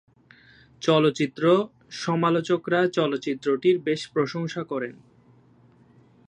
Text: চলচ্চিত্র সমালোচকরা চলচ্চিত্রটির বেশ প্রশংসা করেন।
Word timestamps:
চলচ্চিত্র 0.81 1.43
সমালোচকরা 1.95 2.79
চলচ্চিত্রটির 2.87 3.77
বেশ 3.79 4.01
প্রশংসা 4.07 4.61
করেন। 4.63 4.95